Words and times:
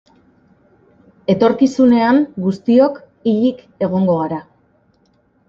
Etorkizunean 1.33 2.23
guztiok 2.47 2.99
hilik 3.33 3.63
egongo 3.91 4.19
gara. 4.25 4.43